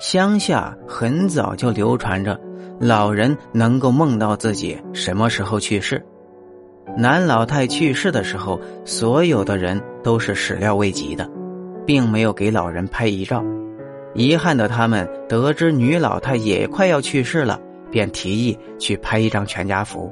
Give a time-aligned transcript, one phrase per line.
[0.00, 2.40] 乡下很早就流传着
[2.80, 6.02] 老人能够梦到自己什么时候去世。
[6.96, 11.30] 南老太去世的时候，所有的人都是始料未及的，
[11.86, 13.44] 并没有给老人拍遗照。
[14.14, 17.60] 遗憾的他们得知女老太也快要去世了，
[17.90, 20.10] 便提议去拍一张全家福。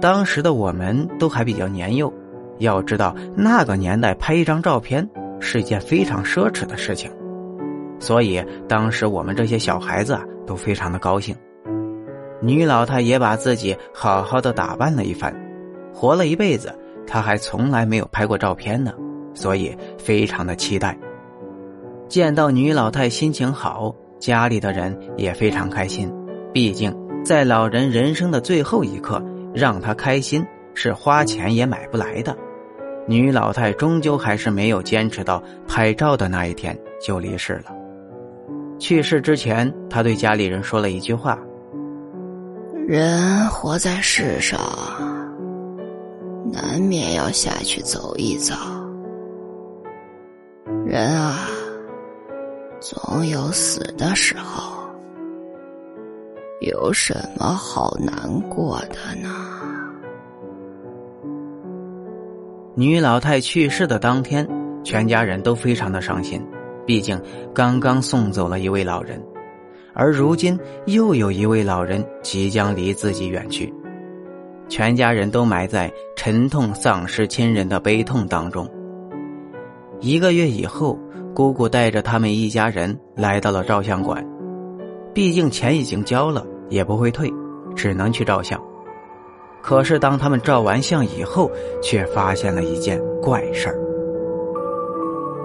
[0.00, 2.14] 当时的我们都还比较年幼，
[2.58, 5.10] 要知道那个年代拍一张照片
[5.40, 7.10] 是一件非常奢侈的事情，
[7.98, 11.34] 所以当时我们这些小孩子啊都非常的高兴。
[12.40, 15.34] 女老太也把自己好好的打扮了一番，
[15.92, 16.72] 活了一辈子，
[17.06, 18.92] 她还从来没有拍过照片呢，
[19.34, 20.98] 所以非常的期待。
[22.08, 26.12] 见到女老太心情好，家里的人也非常开心，
[26.52, 29.22] 毕竟在老人人生的最后一刻。
[29.54, 32.36] 让他开心是花钱也买不来的，
[33.06, 37.74] 女老太终究还是没有坚持到拍照的那一天就离世了。
[38.78, 41.38] 去世之前，他对家里人说了一句话
[42.86, 44.58] ：“人活在世上，
[46.52, 48.54] 难免要下去走一遭。
[50.86, 51.48] 人啊，
[52.80, 54.76] 总有死的时候。”
[56.60, 59.30] 有什么好难过的呢？
[62.74, 64.46] 女老太去世的当天，
[64.82, 66.44] 全家人都非常的伤心，
[66.88, 67.20] 毕竟
[67.52, 69.22] 刚刚送走了一位老人，
[69.92, 73.70] 而如今又有一位老人即将离自己远去，
[74.70, 78.66] 全家人都埋在沉痛丧失亲人的悲痛当中。
[80.00, 80.98] 一个月以后，
[81.34, 84.26] 姑姑带着他们一家人来到了照相馆。
[85.12, 87.30] 毕竟钱已经交了，也不会退，
[87.76, 88.58] 只能去照相。
[89.60, 91.50] 可是当他们照完相以后，
[91.82, 93.78] 却发现了一件怪事儿。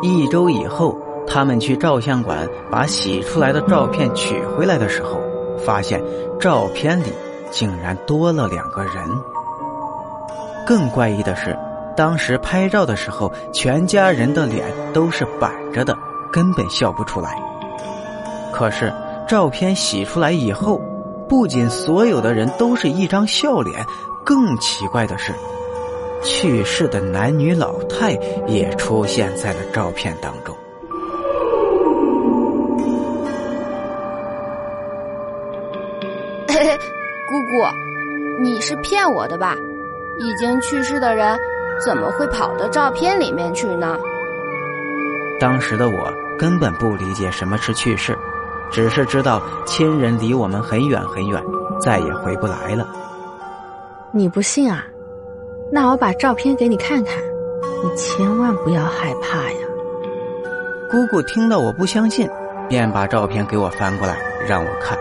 [0.00, 5.20] 一周以后，他们去照相馆把洗出来的照片取回来的时候，
[5.64, 6.02] 发现
[6.40, 7.12] 照片里
[7.50, 8.94] 竟然多了两个人。
[10.66, 11.58] 更怪异的是，
[11.96, 15.96] 当时拍照的时候，全家人的脸都是板着的，
[16.32, 17.36] 根本笑不出来。
[18.52, 18.92] 可是。
[19.28, 20.80] 照片洗出来以后，
[21.28, 23.84] 不仅所有的人都是一张笑脸，
[24.24, 25.32] 更奇怪的是，
[26.22, 28.12] 去世的男女老太
[28.46, 30.55] 也出现在了照片当中。
[38.40, 39.56] 你是骗我的吧？
[40.18, 41.38] 已经去世的人
[41.84, 43.96] 怎么会跑到照片里面去呢？
[45.38, 48.16] 当时的我根本不理解什么是去世。
[48.68, 51.40] 只是知道亲人离我们很远很远，
[51.80, 52.84] 再也回不来了。
[54.12, 54.84] 你不信啊？
[55.70, 57.16] 那我把照片给你看看，
[57.84, 59.58] 你千万不要害怕呀。
[60.90, 62.28] 姑姑听到我不相信，
[62.68, 64.18] 便把照片给我翻过来
[64.48, 64.98] 让我看。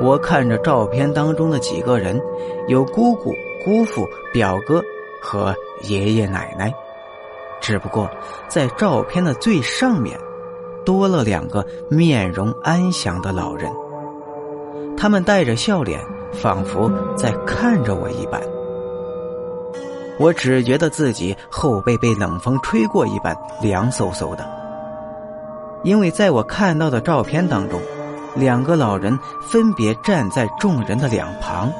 [0.00, 2.20] 我看着照片当中的几个人，
[2.68, 4.82] 有姑姑、姑父、表哥
[5.20, 6.72] 和爷爷奶奶，
[7.60, 8.10] 只不过
[8.48, 10.18] 在照片的最上面。
[10.84, 13.70] 多了两个面容安详的老人，
[14.96, 16.00] 他们带着笑脸，
[16.32, 18.42] 仿佛在看着我一般。
[20.18, 24.44] 我只觉得自己后背被冷风吹过一般凉飕飕的，
[25.84, 27.80] 因为在我看到的照片当中，
[28.34, 31.72] 两个老人分别站在众人的两旁，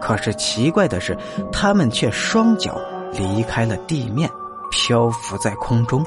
[0.00, 1.16] 可是奇怪的是，
[1.52, 2.80] 他们却双脚
[3.12, 4.30] 离开了地面，
[4.70, 6.04] 漂浮在空中。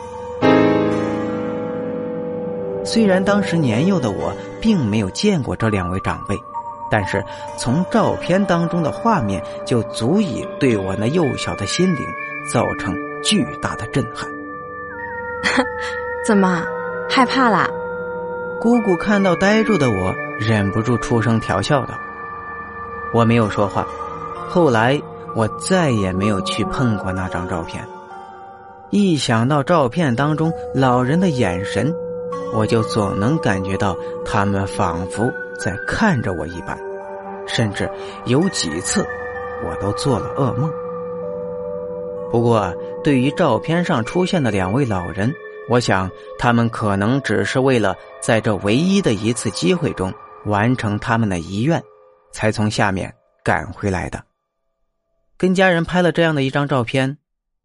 [2.83, 6.35] 虽然当时年幼的我并没有见过这两位长辈，
[6.89, 7.23] 但是
[7.57, 12.01] 从照片当中的画面就足以对我那幼小的心灵
[12.51, 14.27] 造成巨大的震撼。
[16.25, 16.63] 怎么
[17.09, 17.67] 害怕啦？
[18.61, 21.95] 姑姑看到呆住的我，忍不住出声调笑道
[23.11, 23.87] ：“我没有说话。
[24.47, 25.01] 后来
[25.35, 27.83] 我再也没有去碰过那张照片。
[28.91, 31.91] 一想到照片当中老人的眼神。”
[32.53, 33.95] 我就总能感觉到
[34.25, 36.77] 他们仿佛在看着我一般，
[37.47, 37.89] 甚至
[38.25, 39.05] 有几次
[39.65, 40.69] 我都做了噩梦。
[42.29, 45.33] 不过，对于照片上出现的两位老人，
[45.71, 50.13] 我想他们可能只是为了在这唯一的一次机会中
[50.43, 51.81] 完成他们的遗愿，
[52.33, 54.21] 才从下面赶回来的。
[55.37, 57.17] 跟家人拍了这样的一张照片，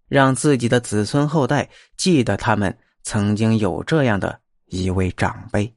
[0.06, 4.38] 让自己的子孙后代记得他们曾经有这样的。
[4.66, 5.75] 一位长辈。